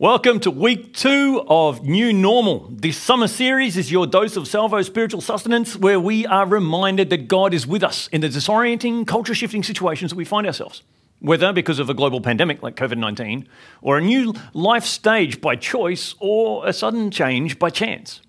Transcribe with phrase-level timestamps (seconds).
[0.00, 2.68] Welcome to week two of New Normal.
[2.70, 7.26] This summer series is your dose of salvo spiritual sustenance, where we are reminded that
[7.26, 10.84] God is with us in the disorienting, culture shifting situations that we find ourselves,
[11.18, 13.48] whether because of a global pandemic like COVID 19,
[13.82, 18.20] or a new life stage by choice, or a sudden change by chance.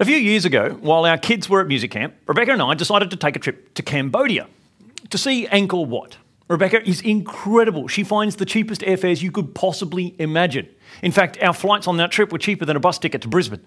[0.00, 3.08] A few years ago, while our kids were at music camp, Rebecca and I decided
[3.12, 4.48] to take a trip to Cambodia
[5.10, 6.16] to see Angkor Wat
[6.48, 7.88] Rebecca is incredible.
[7.88, 10.68] She finds the cheapest airfares you could possibly imagine.
[11.02, 13.64] In fact, our flights on that trip were cheaper than a bus ticket to Brisbane.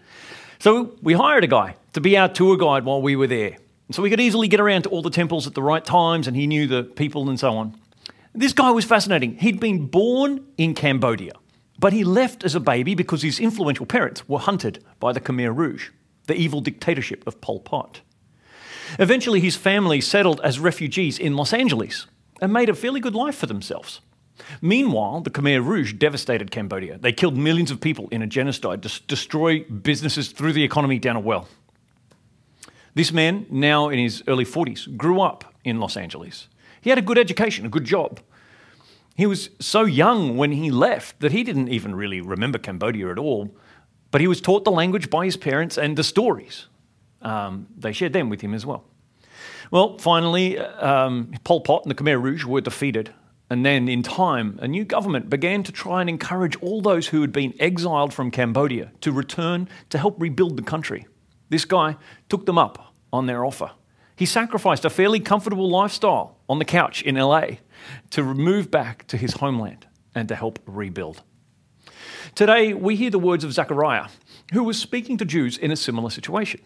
[0.59, 3.57] So we hired a guy to be our tour guide while we were there.
[3.91, 6.35] So we could easily get around to all the temples at the right times and
[6.35, 7.79] he knew the people and so on.
[8.33, 9.37] This guy was fascinating.
[9.37, 11.33] He'd been born in Cambodia,
[11.79, 15.55] but he left as a baby because his influential parents were hunted by the Khmer
[15.55, 15.89] Rouge,
[16.27, 18.01] the evil dictatorship of Pol Pot.
[18.99, 22.05] Eventually, his family settled as refugees in Los Angeles,
[22.41, 24.01] and made a fairly good life for themselves.
[24.61, 26.97] Meanwhile, the Khmer Rouge devastated Cambodia.
[26.97, 31.15] They killed millions of people in a genocide to destroy businesses, threw the economy down
[31.15, 31.47] a well.
[32.93, 36.47] This man, now in his early 40s, grew up in Los Angeles.
[36.81, 38.19] He had a good education, a good job.
[39.15, 43.17] He was so young when he left that he didn't even really remember Cambodia at
[43.17, 43.55] all,
[44.11, 46.67] but he was taught the language by his parents and the stories.
[47.21, 48.83] Um, they shared them with him as well.
[49.71, 53.13] Well, finally, um, Pol Pot and the Khmer Rouge were defeated.
[53.49, 57.21] And then, in time, a new government began to try and encourage all those who
[57.21, 61.07] had been exiled from Cambodia to return to help rebuild the country.
[61.49, 61.95] This guy
[62.27, 63.71] took them up on their offer.
[64.17, 67.59] He sacrificed a fairly comfortable lifestyle on the couch in LA
[68.09, 71.21] to move back to his homeland and to help rebuild.
[72.35, 74.07] Today, we hear the words of Zechariah,
[74.53, 76.61] who was speaking to Jews in a similar situation.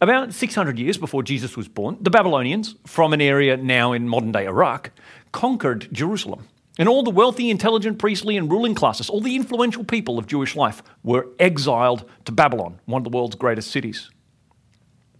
[0.00, 4.32] About 600 years before Jesus was born, the Babylonians, from an area now in modern
[4.32, 4.90] day Iraq,
[5.32, 6.48] conquered Jerusalem.
[6.78, 10.54] And all the wealthy, intelligent, priestly, and ruling classes, all the influential people of Jewish
[10.54, 14.10] life, were exiled to Babylon, one of the world's greatest cities.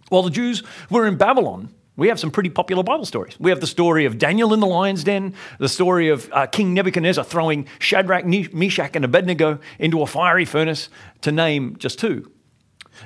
[0.09, 0.61] While the Jews
[0.91, 3.39] were in Babylon, we have some pretty popular Bible stories.
[3.39, 6.75] We have the story of Daniel in the lion's den, the story of uh, King
[6.75, 10.89] Nebuchadnezzar throwing Shadrach, Meshach, and Abednego into a fiery furnace,
[11.21, 12.31] to name just two.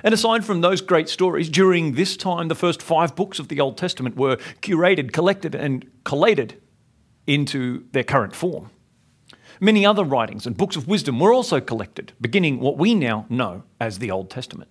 [0.04, 3.60] And aside from those great stories, during this time, the first five books of the
[3.60, 6.62] Old Testament were curated, collected, and collated
[7.28, 8.70] into their current form.
[9.60, 13.64] Many other writings and books of wisdom were also collected, beginning what we now know
[13.80, 14.70] as the Old Testament.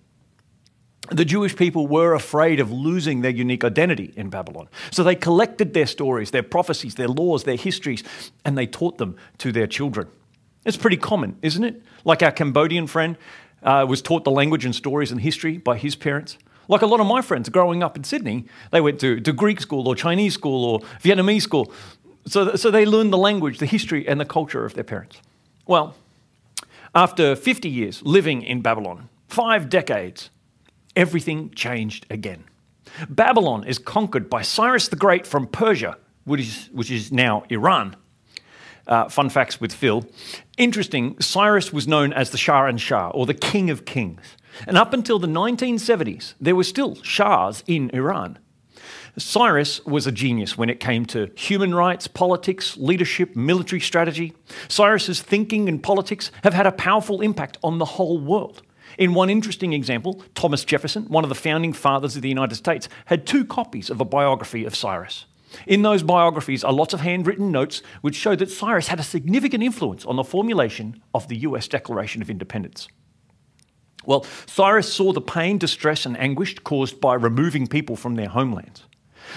[1.09, 4.69] The Jewish people were afraid of losing their unique identity in Babylon.
[4.91, 8.03] So they collected their stories, their prophecies, their laws, their histories,
[8.45, 10.07] and they taught them to their children.
[10.65, 11.81] It's pretty common, isn't it?
[12.05, 13.17] Like our Cambodian friend
[13.63, 16.37] uh, was taught the language and stories and history by his parents.
[16.67, 19.59] Like a lot of my friends growing up in Sydney, they went to, to Greek
[19.59, 21.71] school or Chinese school or Vietnamese school.
[22.25, 25.21] So, so they learned the language, the history, and the culture of their parents.
[25.65, 25.95] Well,
[26.93, 30.29] after 50 years living in Babylon, five decades,
[30.95, 32.43] everything changed again.
[33.09, 37.95] Babylon is conquered by Cyrus the Great from Persia, which is, which is now Iran.
[38.91, 40.03] Uh, fun facts with Phil.
[40.57, 44.35] Interesting, Cyrus was known as the Shah-in-Shah, or the King of Kings.
[44.67, 48.37] And up until the 1970s, there were still Shahs in Iran.
[49.17, 54.33] Cyrus was a genius when it came to human rights, politics, leadership, military strategy.
[54.67, 58.61] Cyrus's thinking and politics have had a powerful impact on the whole world.
[58.97, 62.89] In one interesting example, Thomas Jefferson, one of the founding fathers of the United States,
[63.05, 65.27] had two copies of a biography of Cyrus.
[65.67, 69.63] In those biographies are lots of handwritten notes which show that Cyrus had a significant
[69.63, 72.87] influence on the formulation of the US Declaration of Independence.
[74.05, 78.83] Well, Cyrus saw the pain, distress, and anguish caused by removing people from their homelands.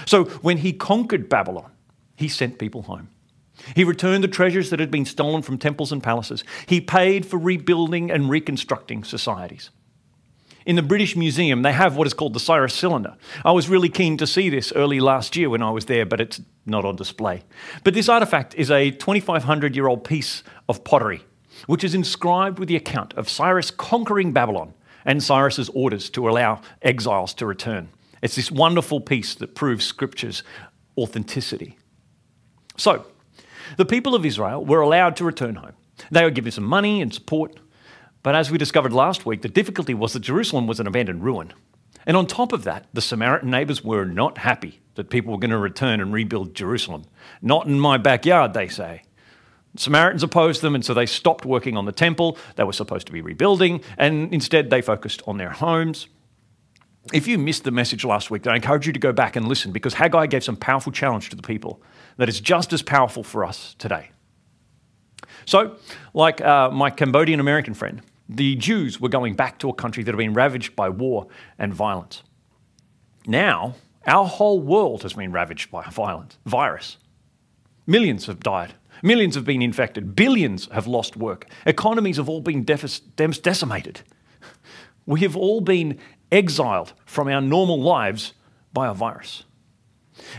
[0.05, 1.71] So when he conquered Babylon,
[2.15, 3.09] he sent people home.
[3.75, 6.43] He returned the treasures that had been stolen from temples and palaces.
[6.65, 9.69] He paid for rebuilding and reconstructing societies.
[10.65, 13.15] In the British Museum, they have what is called the Cyrus cylinder.
[13.43, 16.19] I was really keen to see this early last year when I was there, but
[16.19, 17.43] it's not on display.
[17.83, 21.23] But this artifact is a 2,500 year old piece of pottery,
[21.67, 24.73] which is inscribed with the account of Cyrus conquering Babylon
[25.05, 27.89] and Cyrus's orders to allow exiles to return.
[28.23, 30.41] It's this wonderful piece that proves Scripture's
[30.97, 31.77] authenticity.
[32.75, 33.05] So,
[33.77, 35.73] the people of Israel were allowed to return home.
[36.09, 37.59] They were given some money and support,
[38.25, 41.53] but as we discovered last week, the difficulty was that Jerusalem was an abandoned ruin.
[42.07, 45.51] And on top of that, the Samaritan neighbors were not happy that people were going
[45.51, 47.03] to return and rebuild Jerusalem.
[47.43, 49.03] Not in my backyard, they say.
[49.77, 53.13] Samaritans opposed them, and so they stopped working on the temple they were supposed to
[53.13, 56.07] be rebuilding, and instead they focused on their homes.
[57.13, 59.71] If you missed the message last week, I encourage you to go back and listen
[59.71, 61.79] because Haggai gave some powerful challenge to the people
[62.17, 64.09] that is just as powerful for us today.
[65.45, 65.75] So,
[66.15, 70.11] like uh, my Cambodian American friend, the Jews were going back to a country that
[70.11, 71.27] had been ravaged by war
[71.59, 72.23] and violence.
[73.27, 73.75] Now,
[74.05, 76.97] our whole world has been ravaged by a virus.
[77.87, 78.73] Millions have died.
[79.03, 80.15] Millions have been infected.
[80.15, 81.47] Billions have lost work.
[81.65, 84.01] Economies have all been decimated.
[85.07, 85.99] We have all been
[86.31, 88.33] exiled from our normal lives
[88.73, 89.43] by a virus.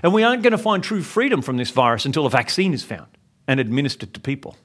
[0.03, 2.83] And we aren't going to find true freedom from this virus until a vaccine is
[2.83, 3.07] found
[3.47, 4.57] and administered to people.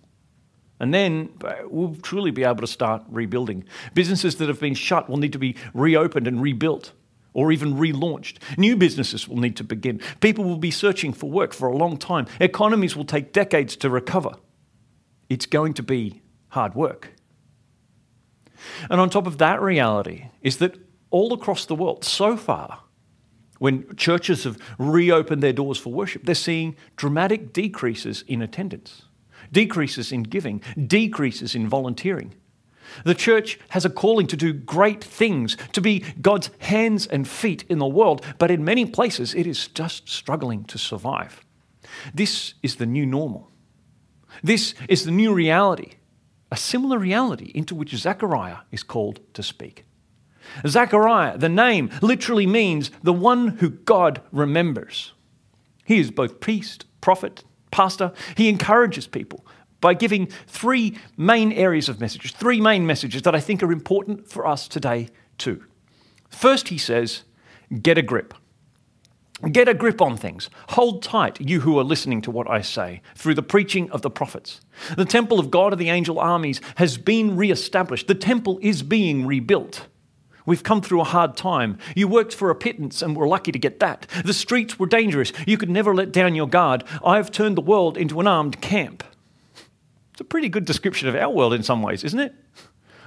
[0.81, 3.65] And then uh, we'll truly be able to start rebuilding.
[3.93, 6.91] Businesses that have been shut will need to be reopened and rebuilt
[7.33, 8.37] or even relaunched.
[8.57, 10.01] New businesses will need to begin.
[10.21, 12.25] People will be searching for work for a long time.
[12.39, 14.31] Economies will take decades to recover.
[15.29, 17.13] It's going to be hard work.
[18.89, 20.75] And on top of that reality is that
[21.11, 22.79] all across the world, so far,
[23.59, 29.03] when churches have reopened their doors for worship, they're seeing dramatic decreases in attendance,
[29.51, 32.33] decreases in giving, decreases in volunteering.
[33.05, 37.63] The church has a calling to do great things, to be God's hands and feet
[37.69, 41.45] in the world, but in many places it is just struggling to survive.
[42.13, 43.49] This is the new normal.
[44.43, 45.93] This is the new reality,
[46.51, 49.85] a similar reality into which Zechariah is called to speak.
[50.65, 55.13] Zechariah, the name, literally means the one who God remembers.
[55.85, 58.11] He is both priest, prophet, pastor.
[58.35, 59.45] He encourages people
[59.79, 64.29] by giving three main areas of messages, three main messages that I think are important
[64.29, 65.63] for us today too.
[66.29, 67.23] First, he says,
[67.81, 68.33] get a grip.
[69.51, 70.51] Get a grip on things.
[70.69, 74.11] Hold tight, you who are listening to what I say, through the preaching of the
[74.11, 74.61] prophets.
[74.95, 78.07] The temple of God of the angel armies has been re-established.
[78.07, 79.87] The temple is being rebuilt.
[80.45, 81.77] We've come through a hard time.
[81.95, 84.07] You worked for a pittance and were lucky to get that.
[84.25, 85.31] The streets were dangerous.
[85.45, 86.83] You could never let down your guard.
[87.05, 89.03] I've turned the world into an armed camp.
[90.11, 92.33] It's a pretty good description of our world in some ways, isn't it?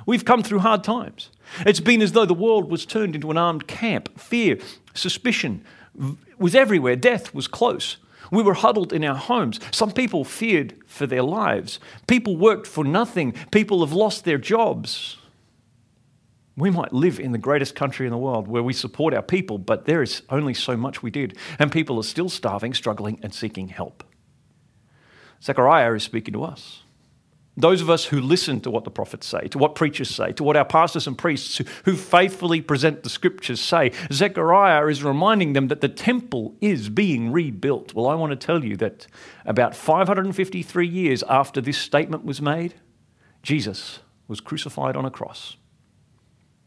[0.06, 1.30] We've come through hard times.
[1.60, 4.18] It's been as though the world was turned into an armed camp.
[4.18, 4.58] Fear,
[4.92, 5.64] suspicion
[6.38, 6.96] was everywhere.
[6.96, 7.96] Death was close.
[8.30, 9.60] We were huddled in our homes.
[9.70, 11.78] Some people feared for their lives.
[12.06, 13.32] People worked for nothing.
[13.50, 15.16] People have lost their jobs.
[16.56, 19.58] We might live in the greatest country in the world where we support our people,
[19.58, 23.34] but there is only so much we did, and people are still starving, struggling, and
[23.34, 24.04] seeking help.
[25.42, 26.82] Zechariah is speaking to us.
[27.56, 30.42] Those of us who listen to what the prophets say, to what preachers say, to
[30.42, 35.68] what our pastors and priests who, faithfully present the scriptures say, Zechariah is reminding them
[35.68, 37.94] that the temple is being rebuilt.
[37.94, 39.06] Well, I want to tell you that
[39.44, 42.74] about 553 years after this statement was made,
[43.42, 45.56] Jesus was crucified on a cross.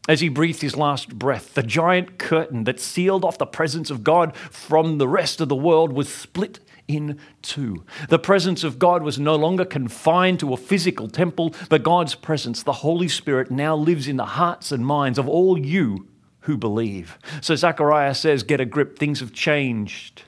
[0.08, 4.02] As he breathed his last breath, the giant curtain that sealed off the presence of
[4.02, 7.84] God from the rest of the world was split in two.
[8.08, 12.62] The presence of God was no longer confined to a physical temple, but God's presence,
[12.62, 16.08] the Holy Spirit, now lives in the hearts and minds of all you
[16.40, 17.18] who believe.
[17.42, 20.22] So Zechariah says, Get a grip, things have changed.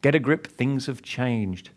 [0.00, 1.68] Get a grip, things have changed.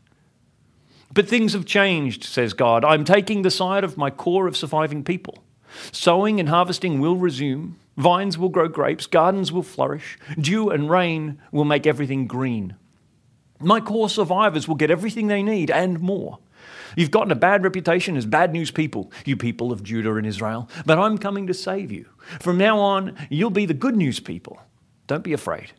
[1.13, 2.85] But things have changed, says God.
[2.85, 5.43] I'm taking the side of my core of surviving people.
[5.91, 7.77] Sowing and harvesting will resume.
[7.97, 12.75] Vines will grow grapes, gardens will flourish, dew and rain will make everything green.
[13.59, 16.39] My core survivors will get everything they need and more.
[16.95, 20.69] You've gotten a bad reputation as bad news people, you people of Judah and Israel,
[20.85, 22.07] but I'm coming to save you.
[22.39, 24.59] From now on, you'll be the good news people.
[25.07, 25.71] Don't be afraid.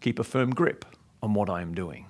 [0.00, 0.84] Keep a firm grip
[1.22, 2.06] on what I am doing.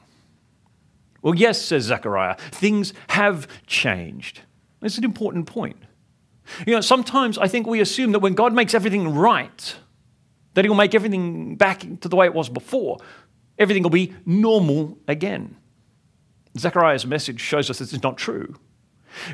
[1.22, 4.42] Well, yes, says Zechariah, things have changed.
[4.82, 5.76] It's an important point.
[6.66, 9.76] You know, sometimes I think we assume that when God makes everything right,
[10.54, 12.98] that He'll make everything back to the way it was before
[13.58, 15.56] everything will be normal again.
[16.58, 18.54] Zechariah's message shows us this is not true.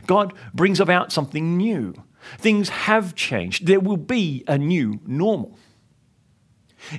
[0.06, 1.94] God brings about something new.
[2.38, 3.66] Things have changed.
[3.66, 5.58] There will be a new normal.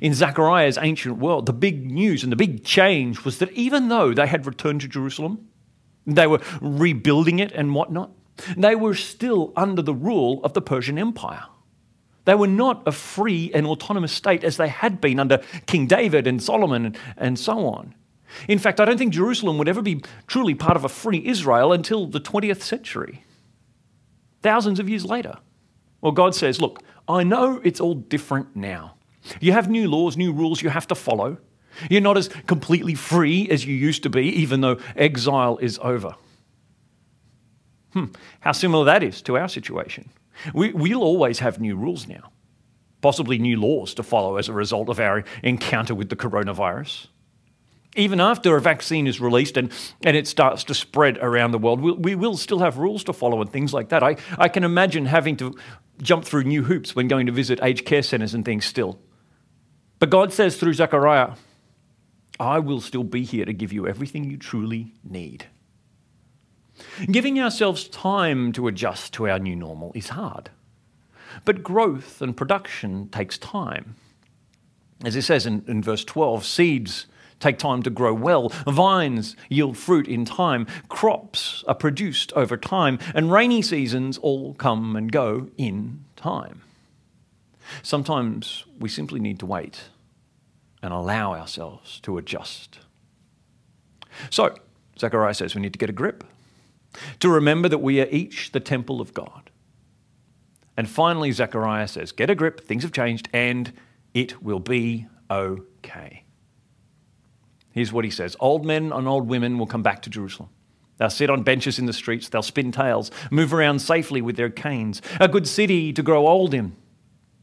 [0.02, 4.14] In Zechariah's ancient world, the big news and the big change was that even though
[4.14, 5.48] they had returned to Jerusalem,
[6.06, 8.12] they were rebuilding it and whatnot,
[8.58, 11.46] they were still under the rule of the Persian Empire.
[12.26, 16.26] They were not a free and autonomous state as they had been under King David
[16.26, 17.96] and Solomon and so on.
[18.48, 21.74] In fact, I don't think Jerusalem would ever be truly part of a free Israel
[21.74, 23.24] until the 20th century,
[24.42, 25.38] thousands of years later.
[26.02, 28.96] Well, God says, Look, I know it's all different now.
[29.40, 31.38] You have new laws, new rules you have to follow.
[31.90, 36.16] You're not as completely free as you used to be, even though exile is over.
[37.94, 38.06] Hmm,
[38.40, 40.10] how similar that is to our situation.
[40.54, 42.32] We, we'll always have new rules now,
[43.02, 47.08] possibly new laws to follow as a result of our encounter with the coronavirus.
[47.96, 49.72] Even after a vaccine is released and,
[50.04, 53.14] and it starts to spread around the world, we, we will still have rules to
[53.14, 54.02] follow and things like that.
[54.02, 55.56] I, I can imagine having to
[56.02, 59.00] jump through new hoops when going to visit aged care centres and things still.
[60.00, 61.34] But God says through Zechariah,
[62.40, 65.46] I will still be here to give you everything you truly need.
[67.12, 70.50] Giving ourselves time to adjust to our new normal is hard.
[71.46, 73.96] But growth and production takes time.
[75.04, 77.08] As it says in, in verse 12, seeds
[77.40, 82.98] take time to grow well, vines yield fruit in time, crops are produced over time,
[83.14, 86.62] and rainy seasons all come and go in time.
[87.82, 89.82] Sometimes we simply need to wait
[90.82, 92.80] and allow ourselves to adjust.
[94.30, 94.56] So,
[95.00, 96.24] Zechariah says we need to get a grip,
[97.20, 99.50] to remember that we are each the temple of God.
[100.76, 103.72] And finally, Zechariah says, Get a grip, things have changed, and
[104.14, 106.24] it will be okay.
[107.72, 110.50] Here's what he says Old men and old women will come back to Jerusalem.
[110.98, 114.50] They'll sit on benches in the streets, they'll spin tales, move around safely with their
[114.50, 115.02] canes.
[115.20, 116.76] A good city to grow old in.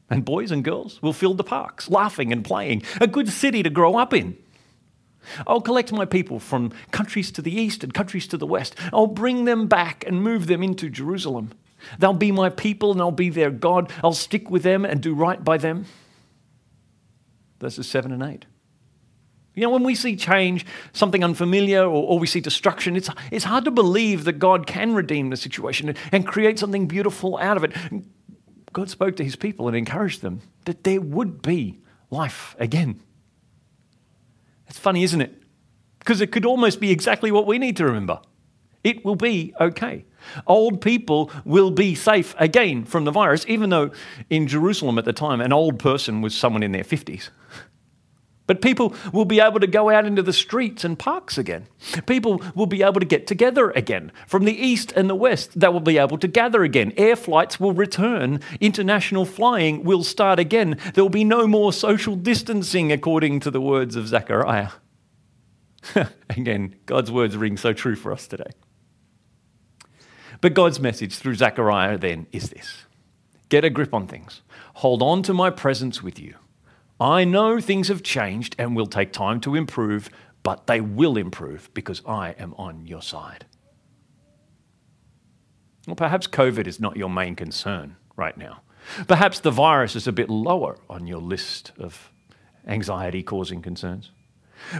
[0.09, 2.83] And boys and girls will fill the parks, laughing and playing.
[3.01, 4.37] A good city to grow up in.
[5.47, 8.75] I'll collect my people from countries to the east and countries to the west.
[8.93, 11.53] I'll bring them back and move them into Jerusalem.
[11.99, 13.93] They'll be my people and I'll be their God.
[14.03, 15.87] I'll stick with them and do right by them.
[17.59, 18.47] Verses 7 and 8.
[19.55, 23.45] You know, when we see change, something unfamiliar, or, or, we see destruction, it's, it's
[23.45, 27.57] hard to believe that God can redeem the situation and, and create something beautiful out
[27.57, 27.73] of it.
[28.73, 33.01] God spoke to his people and encouraged them that there would be life again.
[34.71, 35.35] It's funny, isn't it?
[35.99, 38.21] Because it could almost be exactly what we need to remember.
[38.85, 40.05] It will be okay.
[40.47, 43.91] Old people will be safe again from the virus, even though
[44.31, 47.31] in Jerusalem at the time, an old person was someone in their 50s.
[48.51, 51.69] But people will be able to go out into the streets and parks again.
[52.07, 54.11] People will be able to get together again.
[54.27, 56.93] From the east and the west, they will be able to gather again.
[56.97, 58.41] Air flights will return.
[58.61, 60.79] International flying will start again.
[60.95, 64.71] There will be no more social distancing, according to the words of Zechariah.
[66.29, 68.51] again, God's words ring so true for us today.
[70.41, 72.85] But God's message through Zechariah then is this
[73.49, 74.43] get a grip on things,
[74.75, 76.35] hold on to my presence with you.
[77.01, 80.11] I know things have changed and will take time to improve,
[80.43, 83.47] but they will improve because I am on your side.
[85.87, 88.63] Well, perhaps COVID is not your main concern right now.
[89.07, 92.13] Perhaps the virus is a bit lower on your list of
[92.67, 94.11] anxiety causing concerns.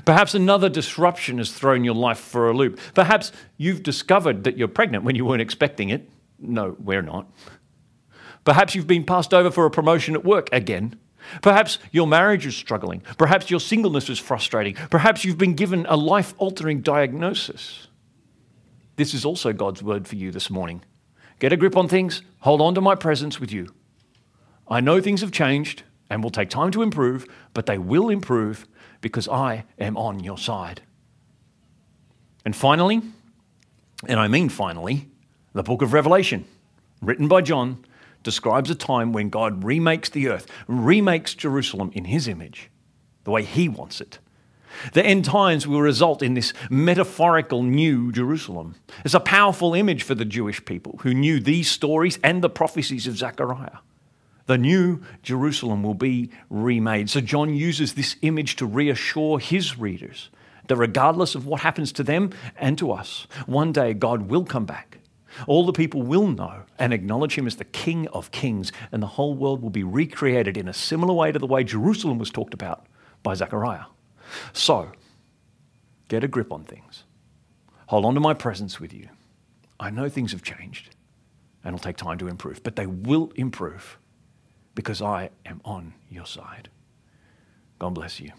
[0.05, 2.79] Perhaps another disruption has thrown your life for a loop.
[2.95, 6.09] Perhaps you've discovered that you're pregnant when you weren't expecting it.
[6.39, 7.31] No, we're not.
[8.45, 10.99] Perhaps you've been passed over for a promotion at work again.
[11.43, 13.03] Perhaps your marriage is struggling.
[13.19, 14.75] Perhaps your singleness is frustrating.
[14.91, 17.89] Perhaps you've been given a life altering diagnosis.
[18.97, 20.83] This is also God's word for you this morning.
[21.39, 23.75] Get a grip on things, hold on to my presence with you.
[24.69, 28.67] I know things have changed and will take time to improve, but they will improve
[29.01, 30.83] because I am on your side.
[32.45, 33.01] And finally,
[34.07, 35.09] and I mean finally,
[35.53, 36.45] the book of Revelation,
[37.01, 37.85] written by John,
[38.23, 42.71] describes a time when God remakes the earth, remakes Jerusalem in his image,
[43.25, 44.19] the way he wants it.
[44.93, 48.77] The end times will result in this metaphorical new Jerusalem.
[49.05, 53.07] It's a powerful image for the Jewish people who knew these stories and the prophecies
[53.07, 53.79] of Zechariah.
[54.47, 57.11] The new Jerusalem will be remade.
[57.11, 60.31] So John uses this image to reassure his readers
[60.67, 64.65] that regardless of what happens to them and to us, one day God will come
[64.65, 64.99] back
[65.47, 69.07] all the people will know and acknowledge him as the King of Kings, and the
[69.07, 72.55] whole world will be recreated in a similar way to the way Jerusalem was talked
[72.55, 72.87] about
[73.23, 73.85] by Zechariah.
[74.53, 74.93] So,
[76.09, 77.05] get a grip on things.
[77.87, 79.09] Hold on to my presence with you.
[79.79, 80.95] I know things have changed
[81.65, 83.99] and it'll take time to improve, but they will improve
[84.75, 86.71] because I am on your side.
[87.79, 88.33] God bless you.